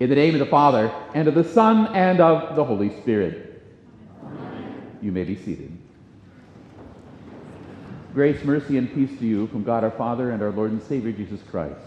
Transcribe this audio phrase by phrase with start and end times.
[0.00, 3.62] In the name of the Father, and of the Son, and of the Holy Spirit.
[5.02, 5.76] You may be seated.
[8.14, 11.10] Grace, mercy, and peace to you from God our Father and our Lord and Savior
[11.10, 11.80] Jesus Christ.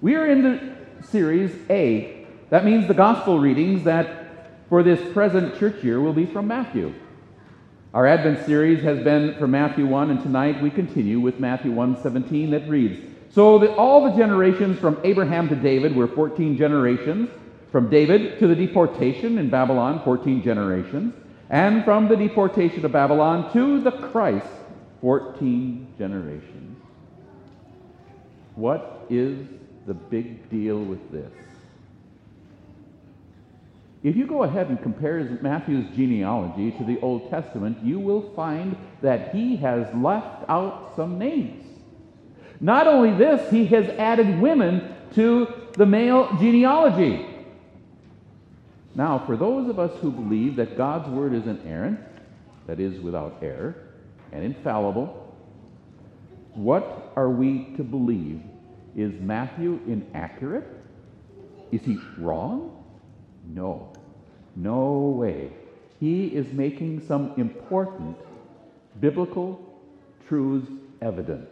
[0.00, 2.26] We are in the series A.
[2.50, 4.18] That means the gospel readings that
[4.68, 6.92] for this present church year will be from Matthew.
[7.94, 12.50] Our Advent series has been from Matthew 1, and tonight we continue with Matthew 1:17
[12.50, 13.00] that reads,
[13.30, 17.28] so that all the generations from Abraham to David were 14 generations.
[17.70, 21.14] From David to the deportation in Babylon, 14 generations.
[21.50, 24.46] And from the deportation of Babylon to the Christ,
[25.00, 26.78] 14 generations.
[28.54, 29.46] What is
[29.86, 31.32] the big deal with this?
[34.02, 38.76] If you go ahead and compare Matthew's genealogy to the Old Testament, you will find
[39.02, 41.67] that he has left out some names.
[42.60, 47.26] Not only this, he has added women to the male genealogy.
[48.94, 52.00] Now, for those of us who believe that God's word is inerrant,
[52.66, 53.76] that is, without error,
[54.32, 55.24] and infallible,
[56.54, 58.42] what are we to believe?
[58.96, 60.66] Is Matthew inaccurate?
[61.70, 62.84] Is he wrong?
[63.46, 63.92] No.
[64.56, 65.52] No way.
[66.00, 68.16] He is making some important
[69.00, 69.60] biblical
[70.26, 71.48] truths evident.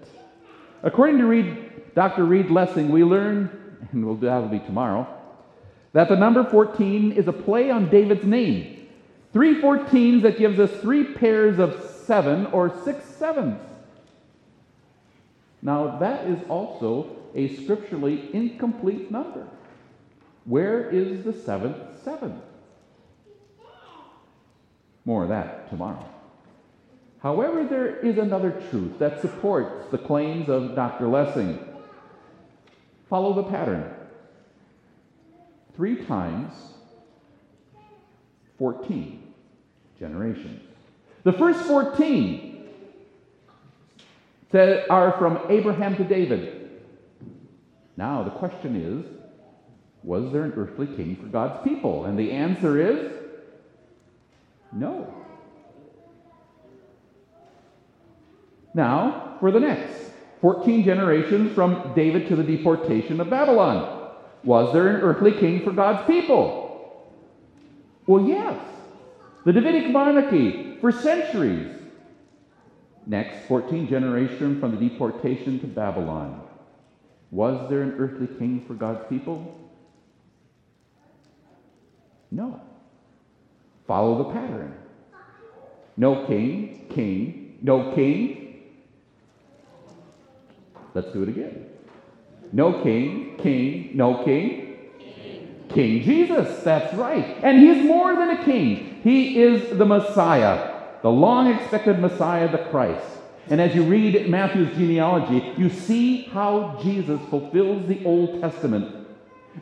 [0.82, 2.24] According to Reed, Dr.
[2.24, 5.06] Reed Lessing, we learn, and we'll, that'll be tomorrow,
[5.92, 8.88] that the number 14 is a play on David's name.
[9.32, 13.60] Three 14s that gives us three pairs of seven or six sevens.
[15.62, 19.48] Now, that is also a scripturally incomplete number.
[20.44, 22.40] Where is the seventh seven?
[25.04, 26.04] More of that tomorrow.
[27.22, 31.08] However, there is another truth that supports the claims of Dr.
[31.08, 31.58] Lessing.
[33.08, 33.92] Follow the pattern.
[35.74, 36.52] Three times
[38.58, 39.32] 14
[39.98, 40.62] generations.
[41.24, 42.68] The first 14
[44.50, 46.70] that are from Abraham to David.
[47.96, 49.04] Now, the question is
[50.02, 52.04] was there an earthly king for God's people?
[52.04, 53.12] And the answer is
[54.72, 55.12] no.
[58.76, 64.12] Now, for the next 14 generations from David to the deportation of Babylon.
[64.44, 67.10] Was there an earthly king for God's people?
[68.06, 68.60] Well, yes.
[69.46, 71.74] The Davidic monarchy for centuries.
[73.06, 76.42] Next, 14 generations from the deportation to Babylon.
[77.30, 79.58] Was there an earthly king for God's people?
[82.30, 82.60] No.
[83.86, 84.74] Follow the pattern.
[85.96, 88.45] No king, king, no king,
[90.96, 91.66] Let's do it again.
[92.52, 94.78] No king, king, no king.
[95.68, 97.36] King, Jesus, that's right.
[97.42, 99.00] And he's more than a king.
[99.04, 103.06] He is the Messiah, the long expected Messiah, the Christ.
[103.50, 109.06] And as you read Matthew's genealogy, you see how Jesus fulfills the Old Testament,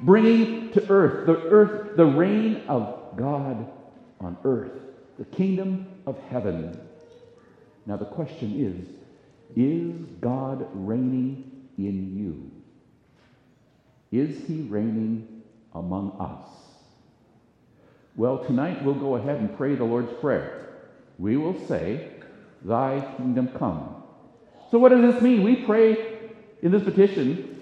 [0.02, 3.68] bringing to earth the earth the reign of God
[4.20, 4.70] on earth,
[5.18, 6.80] the kingdom of heaven.
[7.86, 9.03] Now the question is,
[9.56, 12.50] is God reigning in you?
[14.10, 15.42] Is he reigning
[15.74, 16.48] among us?
[18.16, 20.68] Well, tonight we'll go ahead and pray the Lord's Prayer.
[21.18, 22.10] We will say,
[22.62, 24.02] Thy kingdom come.
[24.70, 25.42] So, what does this mean?
[25.42, 26.30] We pray
[26.62, 27.60] in this petition,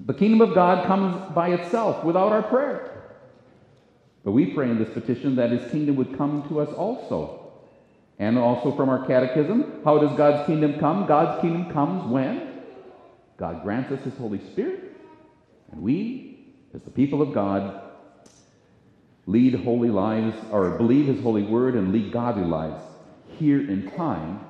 [0.00, 3.14] the kingdom of God comes by itself without our prayer.
[4.24, 7.45] But we pray in this petition that his kingdom would come to us also
[8.18, 11.06] and also from our catechism, how does God's kingdom come?
[11.06, 12.62] God's kingdom comes when
[13.36, 14.96] God grants us His Holy Spirit,
[15.72, 16.38] and we,
[16.74, 17.82] as the people of God,
[19.26, 22.82] lead holy lives, or believe His holy word and lead godly lives
[23.38, 24.40] here in time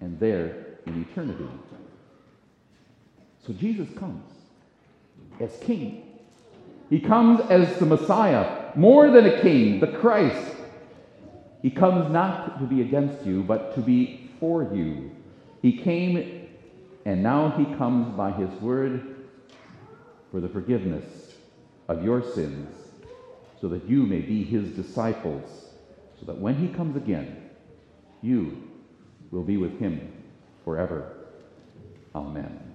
[0.00, 1.48] and there in eternity.
[3.46, 4.24] So Jesus comes
[5.40, 6.02] as King.
[6.90, 10.54] He comes as the Messiah, more than a king, the Christ,
[11.64, 15.10] he comes not to be against you, but to be for you.
[15.62, 16.46] He came,
[17.06, 19.16] and now he comes by his word
[20.30, 21.32] for the forgiveness
[21.88, 22.68] of your sins,
[23.62, 25.70] so that you may be his disciples,
[26.20, 27.48] so that when he comes again,
[28.20, 28.62] you
[29.30, 30.12] will be with him
[30.66, 31.14] forever.
[32.14, 32.73] Amen.